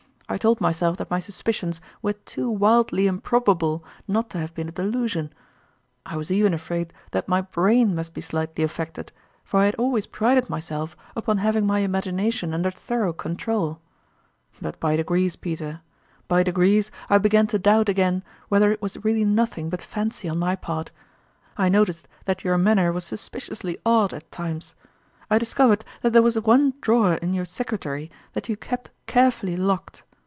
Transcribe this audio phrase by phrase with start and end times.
[0.29, 4.71] I told myself that my suspicions were too wildly improbable not to have been a
[4.71, 5.25] delusion.
[5.25, 6.13] Cttlminating (Efyerjtttf.
[6.13, 9.11] 133 I was even afraid that my brain must be slightly affected,
[9.43, 13.81] for I had always prided my self upon having my imagination under thor ough control.
[14.61, 15.35] But by degrees.
[15.35, 15.81] Peter
[16.29, 20.29] by de grees I began to doubt again whether it was really nothing but fancy
[20.29, 20.93] on my part.
[21.57, 24.75] I noticed that your manner was suspiciously odd at times.
[25.29, 29.57] I discovered that there was one draw er in your secretary that you kept carefully
[29.57, 30.03] locked.